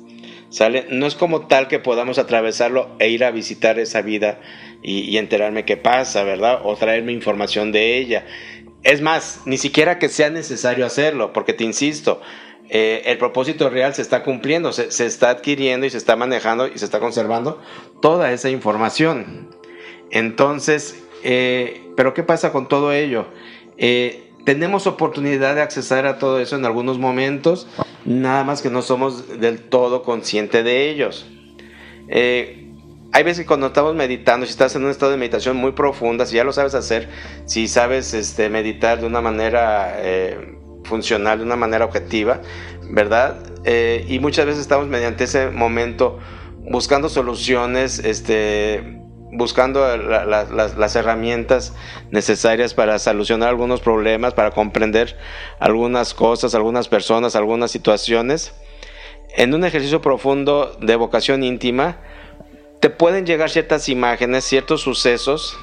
[0.51, 0.87] ¿Sale?
[0.89, 4.41] No es como tal que podamos atravesarlo e ir a visitar esa vida
[4.83, 6.61] y, y enterarme qué pasa, ¿verdad?
[6.63, 8.25] O traerme información de ella.
[8.85, 12.21] Es más, ni siquiera que sea necesario hacerlo, porque te insisto,
[12.71, 16.79] eh, el propósito real se está cumpliendo, se, está adquiriendo y se está manejando y
[16.79, 17.61] se está conservando
[18.01, 19.49] toda esa información.
[20.11, 23.27] Entonces, eh, pero ¿qué pasa con todo ello?
[23.77, 27.67] Eh, tenemos oportunidad de acceder a todo eso en algunos momentos,
[28.05, 31.27] nada más que no somos del todo conscientes de ellos.
[32.09, 36.27] hay veces que cuando estamos meditando, si estás en un estado de meditación muy profunda,
[36.27, 37.09] si ya lo sabes hacer,
[37.47, 39.97] si sabes este, meditar de una manera
[40.85, 42.41] funcional de una manera objetiva,
[42.91, 43.39] ¿verdad?
[43.65, 46.19] Eh, y muchas veces estamos mediante ese momento
[46.71, 49.01] buscando soluciones, este,
[49.33, 51.75] buscando las herramientas
[52.11, 55.17] necesarias para solucionar algunos problemas, para comprender
[55.59, 58.55] algunas cosas, algunas personas, algunas situaciones.
[59.37, 61.99] En un ejercicio profundo de vocación íntima,
[62.81, 65.59] te pueden llegar ciertas imágenes, ciertos sucesos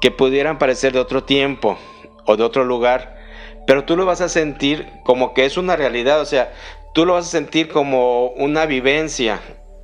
[0.00, 1.78] que pudieran parecer de otro tiempo
[2.24, 3.19] o de otro lugar,
[3.66, 6.52] pero tú lo vas a sentir como que es una realidad, o sea,
[6.94, 9.40] tú lo vas a sentir como una vivencia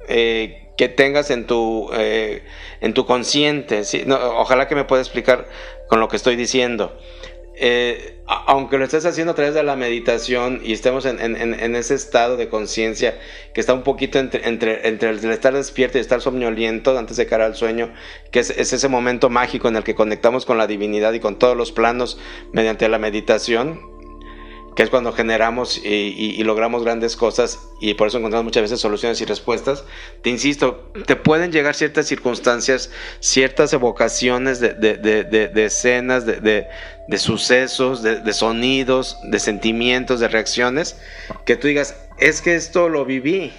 [0.08, 2.44] eh, que tengas en tu, eh,
[2.80, 3.82] en tu consciente.
[4.08, 5.46] ojalá que me pueda explicar
[5.88, 6.98] con lo que estoy diciendo.
[7.58, 12.36] Eh, aunque lo estés haciendo a través de la meditación y estemos en, ese estado
[12.36, 13.18] de conciencia
[13.54, 17.26] que está un poquito entre, entre, entre, el estar despierto y estar somnoliento antes de
[17.26, 17.94] cara al sueño,
[18.30, 21.56] que es, ese momento mágico en el que conectamos con la divinidad y con todos
[21.56, 22.18] los planos
[22.52, 23.95] mediante la meditación,
[24.76, 29.18] que es cuando generamos y, logramos grandes cosas y por eso encontramos muchas veces soluciones
[29.22, 29.84] y respuestas.
[30.22, 36.66] Te insisto, te pueden llegar ciertas circunstancias, ciertas evocaciones de, de, escenas, de,
[37.16, 40.98] sucesos, de, sonidos, de sentimientos, de reacciones,
[41.46, 43.52] que tú digas, es que esto lo viví.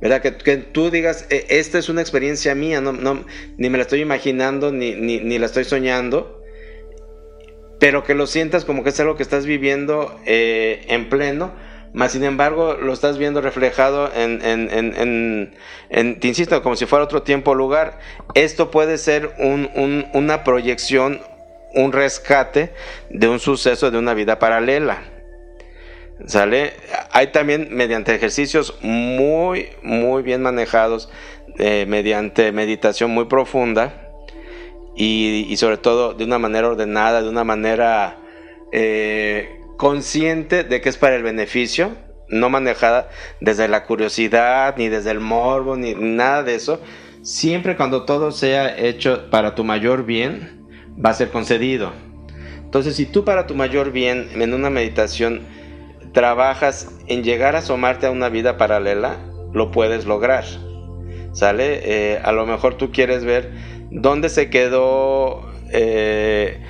[0.00, 0.20] ¿Verdad?
[0.20, 3.24] Que, tú digas, e, esta es una experiencia mía, no, no,
[3.56, 6.36] ni me la estoy imaginando, ni, ni, ni la estoy soñando
[7.78, 11.52] pero que lo sientas como que es algo que estás viviendo eh, en pleno,
[11.92, 15.54] más sin embargo lo estás viendo reflejado en, en, en,
[15.88, 17.98] en, te insisto, como si fuera otro tiempo o lugar.
[18.34, 21.20] Esto puede ser un, un, una proyección,
[21.74, 22.72] un rescate
[23.08, 25.02] de un suceso de una vida paralela.
[26.26, 26.72] ¿Sale?
[27.12, 31.10] Hay también mediante ejercicios muy, muy bien manejados,
[31.58, 34.05] eh, mediante meditación muy profunda,
[34.96, 38.18] y, sobre todo de una manera ordenada, de una manera
[38.72, 41.92] eh, consciente de que es para el beneficio,
[42.28, 46.80] no manejada desde la curiosidad, ni desde el morbo, ni nada de eso.
[47.22, 50.66] Siempre cuando todo sea hecho para tu mayor bien,
[51.04, 51.92] va a ser concedido.
[52.64, 55.42] Entonces, si tú para tu mayor bien, en una meditación,
[56.12, 59.18] trabajas en llegar a asomarte a una vida paralela,
[59.52, 60.44] lo puedes lograr.
[61.32, 61.80] ¿Sale?
[61.84, 63.52] Eh, a lo mejor tú quieres ver
[63.90, 66.60] dónde se quedó eh,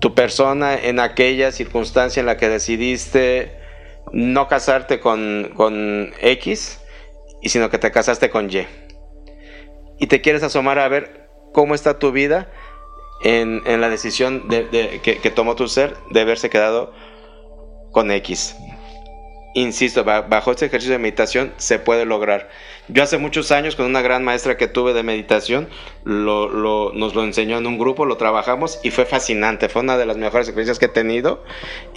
[0.00, 3.56] tu persona en aquella circunstancia en la que decidiste
[4.12, 6.80] no casarte con, X,
[7.42, 8.66] y sino que te casaste con Y.
[9.98, 12.50] Y te quieres asomar a ver cómo está tu vida
[13.24, 16.92] en, la decisión de, que, que tomó tu ser de haberse quedado
[17.90, 18.56] con X.
[19.54, 22.48] Insisto, bajo este ejercicio de meditación se puede lograr.
[22.88, 25.68] Yo hace muchos años con una gran maestra que tuve de meditación,
[26.04, 30.06] lo, nos lo enseñó en un grupo, lo trabajamos y fue fascinante, fue una de
[30.06, 31.44] las mejores experiencias que he tenido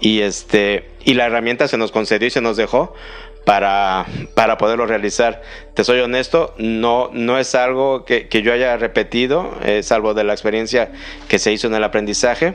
[0.02, 2.94] y, este, y la herramienta se nos concedió y se nos dejó
[3.46, 5.42] para, para poderlo realizar.
[5.74, 10.34] Te soy honesto, no, no es algo que, yo haya repetido, es algo de la
[10.34, 10.92] experiencia
[11.28, 12.54] que se hizo en el aprendizaje.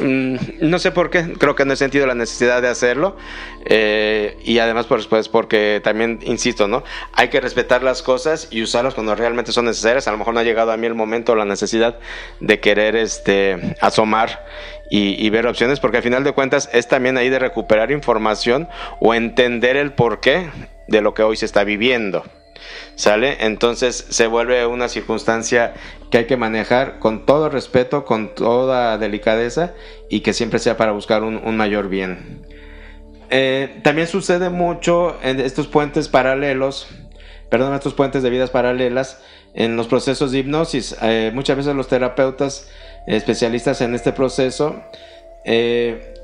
[0.00, 3.16] Mm, no sé por qué, creo que no he sentido la necesidad de hacerlo.
[3.64, 6.84] Eh, y además, pues, pues, porque también, insisto, ¿no?
[7.12, 10.08] Hay que respetar las cosas y usarlas cuando realmente son necesarias.
[10.08, 11.98] A lo mejor no ha llegado a mí el momento o la necesidad
[12.40, 14.46] de querer este, asomar
[14.90, 18.68] y, y, ver opciones, porque al final de cuentas es también ahí de recuperar información
[19.00, 20.50] o entender el porqué
[20.88, 22.24] de lo que hoy se está viviendo.
[22.94, 23.38] ¿Sale?
[23.40, 25.74] Entonces se vuelve una circunstancia
[26.10, 29.72] que hay que manejar con todo respeto, con toda delicadeza
[30.10, 32.46] y que siempre sea para buscar un, mayor bien.
[33.30, 36.86] Eh, también sucede mucho en estos puentes paralelos,
[37.48, 39.22] perdón, estos puentes de vidas paralelas,
[39.54, 40.96] en los procesos de hipnosis.
[41.00, 42.68] Eh, muchas veces los terapeutas
[43.06, 44.82] especialistas en este proceso,
[45.46, 46.14] eh,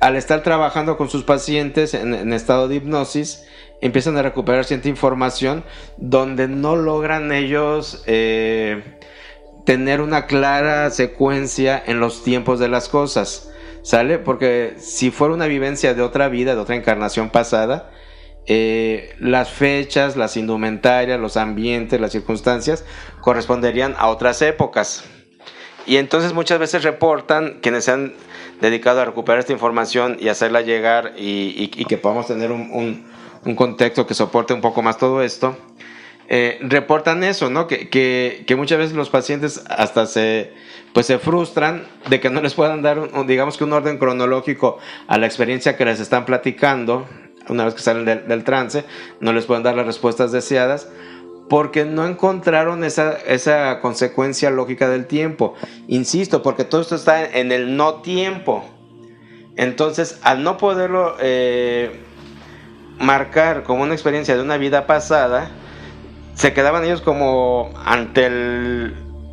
[0.00, 3.46] al estar trabajando con sus pacientes en estado de hipnosis,
[3.80, 5.64] empiezan a recuperar cierta información
[5.96, 8.82] donde no logran ellos eh,
[9.64, 13.50] tener una clara secuencia en los tiempos de las cosas.
[13.82, 14.18] ¿Sale?
[14.18, 17.90] Porque si fuera una vivencia de otra vida, de otra encarnación pasada,
[18.46, 22.84] eh, las fechas, las indumentarias, los ambientes, las circunstancias
[23.20, 25.04] corresponderían a otras épocas.
[25.86, 28.14] Y entonces muchas veces reportan quienes se han
[28.60, 33.04] dedicado a recuperar esta información y hacerla llegar y, que podamos tener un un
[33.54, 35.56] contexto que soporte un poco más todo esto,
[36.28, 37.68] eh, reportan eso, ¿no?
[37.68, 40.52] Que, que, muchas veces los pacientes hasta se,
[40.92, 44.78] pues se frustran de que no les puedan dar, un, digamos que un orden cronológico
[45.06, 47.06] a la experiencia que les están platicando,
[47.48, 48.84] una vez que salen del, del trance,
[49.20, 50.88] no les pueden dar las respuestas deseadas,
[51.48, 55.54] porque no encontraron esa, esa consecuencia lógica del tiempo.
[55.86, 58.64] Insisto, porque todo esto está en el no tiempo.
[59.56, 62.00] Entonces, al no poderlo eh,
[62.98, 65.50] marcar como una experiencia de una vida pasada,
[66.34, 68.28] se quedaban ellos como ante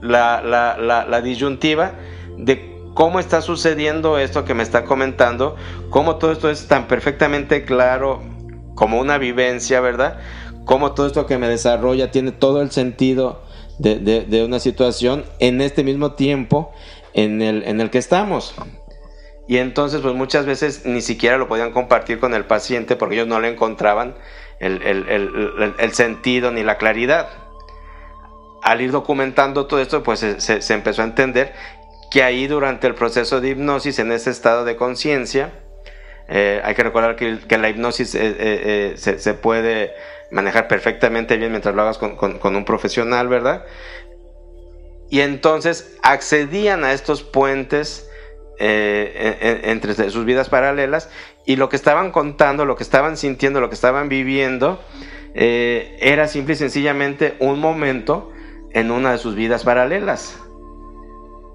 [0.02, 1.93] la, la, disyuntiva
[2.38, 5.56] de cómo está sucediendo esto que me está comentando,
[5.89, 8.21] cómo todo esto es tan perfectamente claro
[8.76, 10.19] como una vivencia, ¿verdad?
[10.65, 13.43] Cómo todo esto que me desarrolla tiene todo el sentido
[13.80, 16.71] de, de una situación en este mismo tiempo
[17.13, 18.54] en el, en el que estamos.
[19.48, 23.28] Y entonces, pues muchas veces ni siquiera lo podían compartir con el paciente porque ellos
[23.28, 24.16] no le encontraban
[24.60, 27.28] el, sentido ni la claridad.
[28.62, 31.54] Al ir documentando todo esto, pues se, empezó a entender
[32.10, 35.52] que ahí durante el proceso de hipnosis, en ese estado de conciencia,
[36.30, 39.94] eh, hay que recordar que, la hipnosis eh, eh, se, puede
[40.32, 43.66] manejar perfectamente bien mientras lo hagas con, con un profesional, ¿verdad?
[45.10, 48.10] Y entonces accedían a estos puentes
[48.60, 51.10] eh, entre sus vidas paralelas
[51.46, 54.80] y lo que estaban contando, lo que estaban sintiendo, lo que estaban viviendo,
[55.34, 58.32] eh, era simple y sencillamente un momento
[58.72, 60.39] en una de sus vidas paralelas.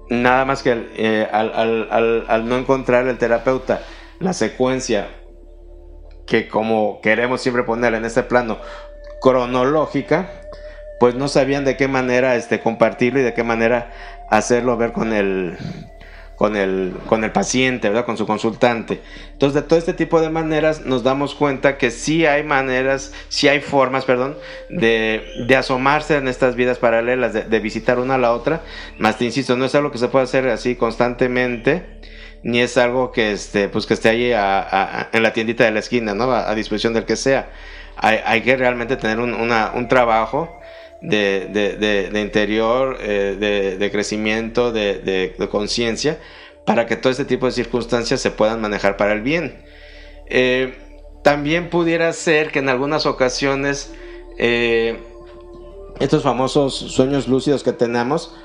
[0.09, 3.81] Nada más que eh, al, no encontrar el terapeuta
[4.19, 5.07] la secuencia
[6.25, 8.57] que como queremos siempre poner en este plano
[9.21, 10.29] cronológica,
[10.99, 13.91] pues no sabían de qué manera este, compartirlo y de qué manera
[14.29, 15.57] hacerlo ver con el,
[16.39, 18.05] con el, con el paciente, ¿verdad?
[18.05, 19.01] Con su consultante.
[19.33, 23.49] Entonces, de todo este tipo de maneras nos damos cuenta que sí hay maneras, sí
[23.49, 24.37] hay formas, perdón,
[24.69, 28.61] de, de asomarse en estas vidas paralelas, de, visitar una a la otra.
[28.97, 31.99] Más te insisto, no es algo que se pueda hacer así constantemente,
[32.41, 36.13] ni es algo que, este, pues que esté ahí en la tiendita de la esquina,
[36.13, 36.31] ¿no?
[36.31, 37.49] A, disposición del que sea.
[37.97, 40.57] Hay, hay que realmente tener un, una, un trabajo
[41.01, 46.19] de, de, interior, eh, de, crecimiento, de, conciencia,
[46.65, 49.63] para que todo este tipo de circunstancias se puedan manejar para el bien.
[50.27, 50.77] Eh,
[51.23, 53.93] también pudiera ser que en algunas ocasiones
[54.37, 54.99] eh,
[55.99, 58.35] estos famosos sueños lúcidos que tenemos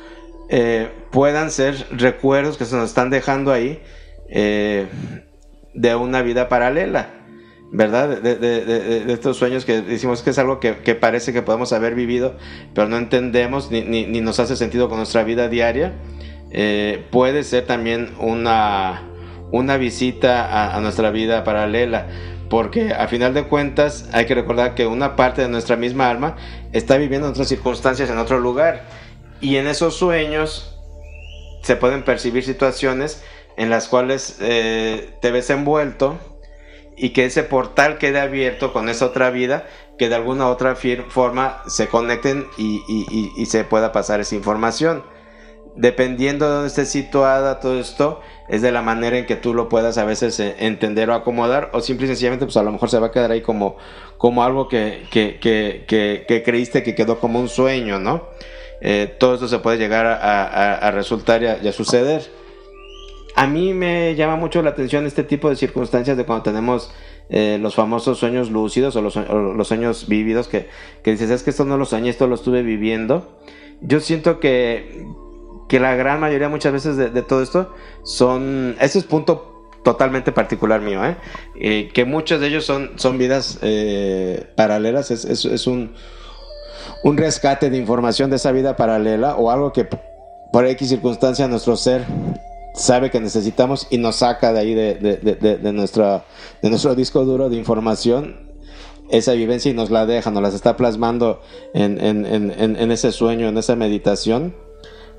[1.11, 3.81] puedan ser recuerdos que se nos están dejando ahí
[4.29, 7.24] de una vida paralela.
[7.75, 8.21] ¿Verdad?
[8.23, 12.37] De, estos sueños que decimos que es algo que, parece que podemos haber vivido,
[12.73, 15.93] pero no entendemos ni, nos hace sentido con nuestra vida diaria.
[16.53, 19.03] Eh, puede ser también una,
[19.51, 22.07] una visita a, nuestra vida paralela,
[22.49, 26.37] porque a final de cuentas hay que recordar que una parte de nuestra misma alma
[26.73, 28.85] está viviendo en otras circunstancias en otro lugar,
[29.41, 30.79] y en esos sueños
[31.65, 33.25] se pueden percibir situaciones
[33.57, 36.21] en las cuales eh, te ves envuelto,
[36.97, 39.67] y que ese portal quede abierto con esa otra vida,
[39.99, 40.77] que de alguna otra
[41.09, 45.05] forma se conecten y, se pueda pasar esa información.
[45.77, 49.69] Dependiendo de dónde esté situada todo esto, es de la manera en que tú lo
[49.69, 52.91] puedas a veces eh, entender o acomodar, o simple y sencillamente, pues a lo mejor
[52.91, 53.77] se va a quedar ahí como,
[54.17, 58.29] como algo que, que, creíste que quedó como un sueño, ¿no?
[58.81, 62.23] Eh, todo esto se puede llegar a, resultar y a suceder.
[63.35, 66.93] A mí me llama mucho la atención este tipo de circunstancias de cuando tenemos
[67.31, 69.15] eh, los famosos sueños lúcidos o los,
[69.67, 70.69] sueños vívidos que,
[71.05, 73.39] dices, es que esto no lo soñé, esto lo estuve viviendo.
[73.81, 75.07] Yo siento que,
[75.69, 77.75] que la gran mayoría muchas veces de, todo esto
[78.05, 81.91] son, ese es punto totalmente particular mío, ¿eh?
[81.93, 85.95] que muchos de ellos son, son vidas eh, paralelas, es, es, un,
[87.03, 89.87] un rescate de información de esa vida paralela o algo que
[90.53, 92.05] por X circunstancia nuestro ser
[92.75, 96.25] sabe que necesitamos y nos saca de ahí de, de, de, nuestra,
[96.61, 98.45] de nuestro disco duro de información
[99.11, 101.41] esa vivencia y nos la deja, nos las está plasmando
[101.73, 104.55] en, en, en, en ese sueño, en esa meditación,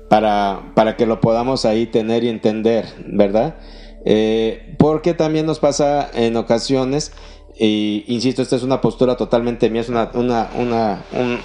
[0.08, 3.56] para, para, que lo podamos ahí tener y entender, ¿verdad?
[4.04, 7.12] Eh, porque también nos pasa en ocasiones,
[7.58, 11.38] y insisto, esta es una postura totalmente mía, es una, una, una un,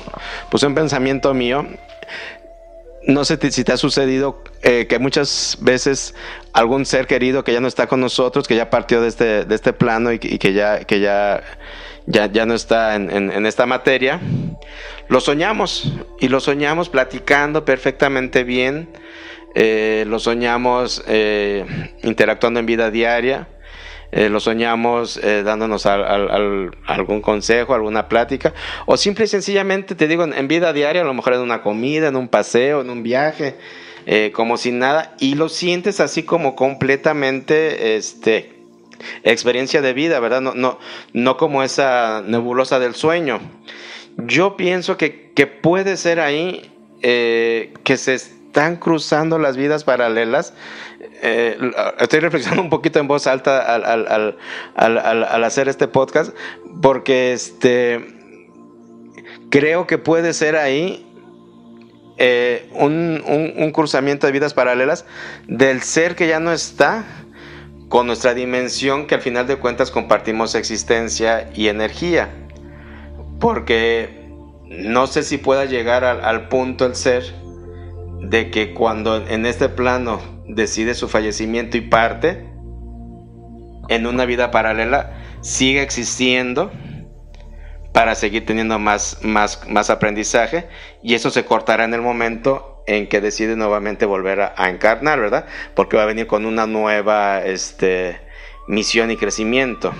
[0.49, 1.65] pues un pensamiento mío,
[3.07, 6.13] no sé si te ha sucedido eh, que muchas veces
[6.53, 9.55] algún ser querido que ya no está con nosotros, que ya partió de este, de
[9.55, 11.43] este plano y, que ya, que ya,
[12.05, 14.19] ya, ya no está en, esta materia,
[15.07, 18.89] lo soñamos y lo soñamos platicando perfectamente bien,
[19.55, 21.65] eh, lo soñamos eh,
[22.03, 23.47] interactuando en vida diaria
[24.11, 28.53] eh, lo soñamos eh, dándonos algún consejo, alguna plática,
[28.85, 32.09] o simple y sencillamente, te digo, en, vida diaria, a lo mejor en una comida,
[32.09, 33.55] en un paseo, en un viaje,
[34.05, 38.53] eh, como sin nada, y lo sientes así como completamente, este,
[39.23, 40.41] experiencia de vida, ¿verdad?
[40.41, 40.77] No, no,
[41.13, 43.39] no como esa nebulosa del sueño.
[44.17, 46.67] Yo pienso que, que puede ser ahí
[47.01, 50.53] que se están cruzando las vidas paralelas
[51.23, 51.57] eh,
[51.99, 56.35] estoy reflexionando un poquito en voz alta al, hacer este podcast,
[56.81, 58.05] porque este,
[59.49, 61.07] creo que puede ser ahí
[62.17, 65.05] eh, un, cruzamiento de vidas paralelas
[65.47, 67.05] del ser que ya no está
[67.87, 72.29] con nuestra dimensión que al final de cuentas compartimos existencia y energía.
[73.39, 74.27] Porque
[74.65, 77.41] no sé si pueda llegar al, al punto el ser
[78.21, 82.45] de que cuando en este plano decide su fallecimiento y parte,
[83.89, 86.71] en una vida paralela sigue existiendo
[87.91, 90.69] para seguir teniendo más, más, más aprendizaje
[91.03, 95.45] y eso se cortará en el momento en que decide nuevamente volver a, encarnar, ¿verdad?
[95.75, 98.19] Porque va a venir con una nueva este,
[98.67, 99.93] misión y crecimiento,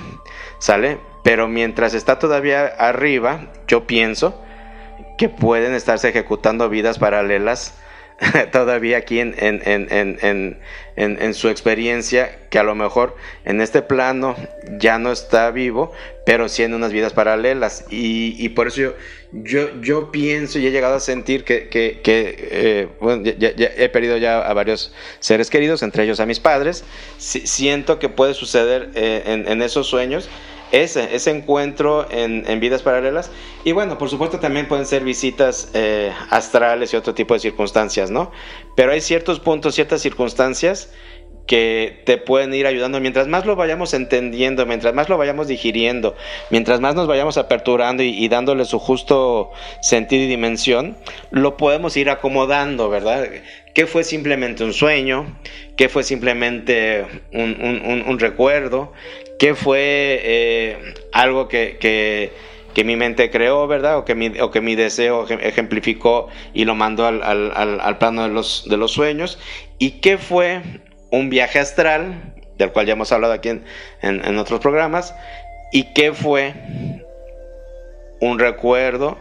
[0.60, 1.00] ¿sale?
[1.24, 4.42] Pero mientras está todavía arriba, yo pienso
[5.18, 7.78] que pueden estarse ejecutando vidas paralelas
[8.52, 13.16] todavía aquí en, en, su experiencia, que a lo mejor
[13.46, 14.36] en este plano
[14.78, 15.92] ya no está vivo,
[16.26, 17.86] pero sí en unas vidas paralelas.
[17.90, 18.94] Y, por eso yo,
[19.32, 22.88] yo, yo, pienso y he llegado a sentir que, que, eh,
[23.78, 26.84] he perdido ya a varios seres queridos, entre ellos a mis padres.
[27.18, 30.30] siento que puede suceder eh, en esos sueños
[30.72, 33.32] ese, ese encuentro en, en, vidas paralelas.
[33.64, 38.10] Y bueno, por supuesto también pueden ser visitas eh, astrales y otro tipo de circunstancias,
[38.12, 38.32] ¿no?
[38.76, 40.90] Pero hay ciertos puntos, ciertas circunstancias
[41.48, 46.16] que te pueden ir ayudando mientras más lo vayamos entendiendo, mientras más lo vayamos digiriendo,
[46.50, 49.52] mientras más nos vayamos aperturando y, dándole su justo
[49.82, 50.96] sentido y dimensión,
[51.30, 53.28] lo podemos ir acomodando, ¿verdad?
[53.74, 55.40] ¿Qué fue simplemente un sueño?
[55.76, 58.94] ¿Qué fue simplemente un, un, un recuerdo?
[59.42, 63.98] ¿Qué fue eh, algo que, que, mi mente creó, verdad?
[63.98, 68.22] O que mi, o que mi deseo ejemplificó y lo mandó al, al, al, plano
[68.22, 69.40] de los, de los sueños.
[69.80, 70.62] ¿Y qué fue
[71.10, 73.66] un viaje astral, del cual ya hemos hablado aquí en,
[74.04, 75.16] en, otros programas?
[75.72, 76.54] ¿Y qué fue
[78.20, 79.18] un recuerdo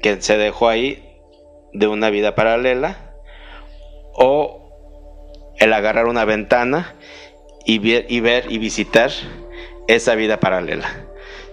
[0.00, 1.20] que se dejó ahí
[1.74, 3.12] de una vida paralela?
[4.14, 6.94] O el agarrar una ventana
[7.68, 7.78] y
[8.20, 9.10] ver y, visitar
[9.88, 10.88] esa vida paralela.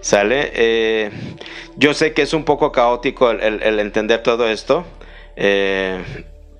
[0.00, 0.50] ¿Sale?
[0.54, 1.10] Eh,
[1.76, 4.84] yo sé que es un poco caótico el, entender todo esto,
[5.36, 6.02] eh,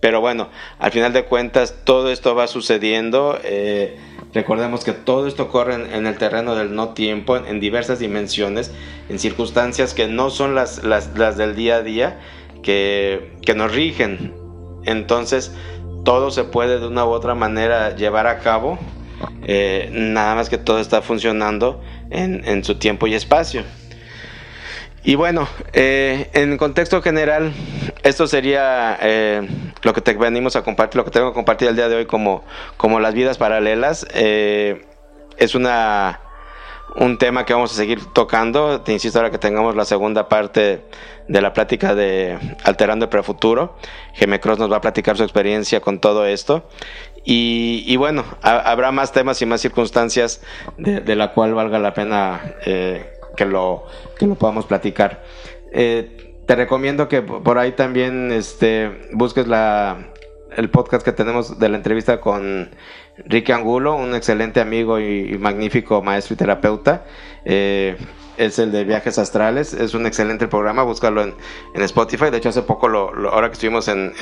[0.01, 3.39] pero bueno, al final de cuentas todo esto va sucediendo.
[3.45, 3.97] Eh,
[4.35, 8.73] recordemos que todo esto ocurre en, el terreno del no tiempo, en, diversas dimensiones,
[9.09, 12.21] en circunstancias que no son las, las, las del día a día,
[12.63, 14.35] que, que nos rigen.
[14.85, 15.51] Entonces,
[16.05, 18.79] todo se puede de una u otra manera llevar a cabo
[19.43, 23.65] eh, nada más que todo está funcionando en, su tiempo y espacio.
[25.05, 27.53] Y bueno, eh, en contexto general,
[28.03, 29.47] esto sería eh,
[29.83, 32.07] lo que te venimos a compartir, lo que tengo que compartir el día de hoy
[32.07, 32.45] como,
[32.77, 34.07] como las vidas paralelas.
[34.13, 36.21] es una
[36.97, 38.81] un tema que vamos a seguir tocando.
[38.81, 40.83] Te insisto ahora que tengamos la segunda parte
[41.29, 43.77] de la plática de Alterando el Prefuturo.
[44.41, 46.69] Cross nos va a platicar su experiencia con todo esto.
[47.29, 50.41] Y, bueno, habrá más temas y más circunstancias
[50.79, 53.05] de, la cual valga la pena eh,
[53.37, 53.85] que, lo,
[54.17, 55.25] que lo podamos platicar.
[55.73, 60.13] Eh, te recomiendo que por ahí también este, busques la,
[60.57, 62.71] el podcast que tenemos de la entrevista con
[63.25, 67.07] Ricky Angulo, un excelente amigo y, magnífico maestro y terapeuta.
[67.45, 67.97] Eh,
[68.37, 69.73] es el de viajes astrales.
[69.73, 71.35] Es un excelente programa, búscalo en,
[71.75, 72.31] Spotify.
[72.31, 74.15] De hecho, hace poco, lo, ahora que estuvimos en,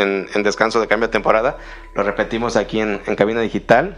[0.42, 1.58] descanso de cambio de temporada,
[1.94, 3.96] lo repetimos aquí en, cabina digital.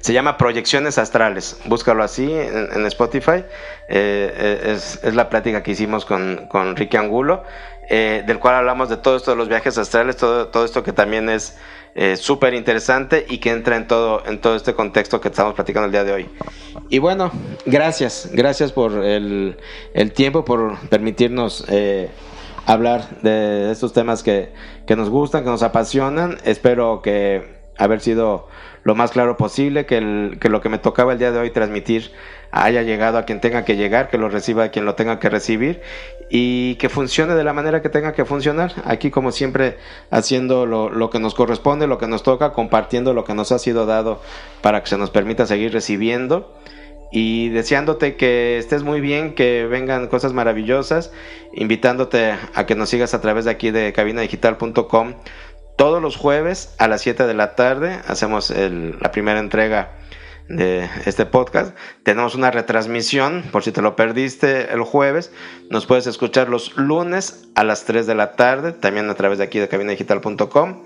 [0.00, 1.60] Se llama Proyecciones Astrales.
[1.64, 3.44] Búscalo así en, Spotify.
[3.88, 4.32] Eh,
[4.68, 7.42] eh, es, la plática que hicimos con, con Ricky Angulo,
[7.88, 10.92] eh, del cual hablamos de todo esto de los viajes astrales, todo, todo esto que
[10.92, 11.56] también es
[11.94, 15.86] eh, súper interesante y que entra en todo, en todo este contexto que estamos platicando
[15.86, 16.28] el día de hoy.
[16.88, 17.30] Y bueno,
[17.66, 19.56] gracias, gracias por el,
[19.94, 22.10] el tiempo, por permitirnos eh,
[22.66, 24.52] hablar de estos temas que,
[24.86, 26.38] que nos gustan, que nos apasionan.
[26.44, 28.48] Espero que haber sido
[28.84, 32.12] lo más claro posible, que, que lo que me tocaba el día de hoy transmitir
[32.52, 35.28] haya llegado a quien tenga que llegar, que lo reciba a quien lo tenga que
[35.28, 35.80] recibir
[36.30, 38.72] y que funcione de la manera que tenga que funcionar.
[38.84, 39.78] Aquí como siempre
[40.10, 43.58] haciendo lo, lo, que nos corresponde, lo que nos toca, compartiendo lo que nos ha
[43.58, 44.20] sido dado
[44.62, 46.54] para que se nos permita seguir recibiendo
[47.10, 51.12] y deseándote que estés muy bien, que vengan cosas maravillosas,
[51.52, 55.14] invitándote a que nos sigas a través de aquí de cabinadigital.com
[55.76, 59.92] todos los jueves a las 7 de la tarde hacemos la primera entrega
[60.48, 61.76] de este podcast.
[62.02, 65.32] Tenemos una retransmisión, por si te lo perdiste el jueves,
[65.70, 69.44] nos puedes escuchar los lunes a las 3 de la tarde, también a través de
[69.44, 70.82] aquí de cabinadigital.com.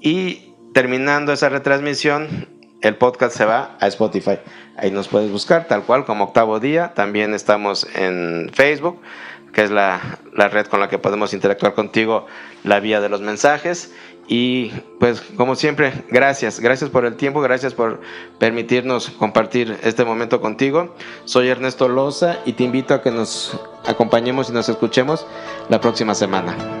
[0.00, 2.48] Y terminando esa retransmisión,
[2.82, 4.38] el podcast se va a Spotify.
[4.76, 6.92] Ahí nos puedes buscar, tal cual como octavo día.
[6.94, 9.00] También estamos en Facebook,
[9.52, 12.26] que es la, la red con la que podemos interactuar contigo,
[12.64, 13.92] la vía de los mensajes.
[14.32, 14.68] Y
[15.00, 18.00] pues como siempre, gracias, gracias por el tiempo, gracias por
[18.38, 20.94] permitirnos compartir este momento contigo.
[21.24, 25.26] Soy Ernesto Loza y te invito a que nos acompañemos y nos escuchemos
[25.68, 26.79] la próxima semana.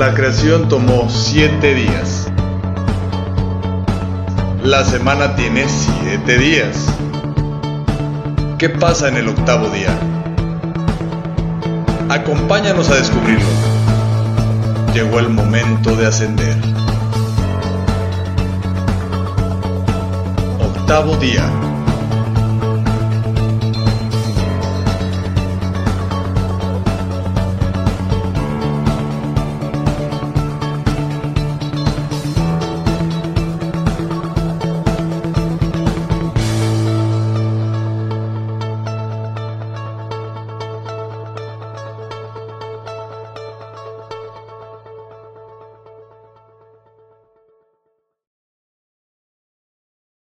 [0.00, 2.26] La creación tomó siete días.
[4.62, 6.86] La semana tiene siete días.
[8.56, 9.90] ¿Qué pasa en el octavo día?
[12.08, 13.44] Acompáñanos a descubrirlo.
[14.94, 16.56] Llegó el momento de ascender.
[20.60, 21.44] Octavo día.